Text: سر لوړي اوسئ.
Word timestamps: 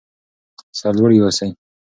سر 0.79 0.93
لوړي 0.99 1.17
اوسئ. 1.21 1.49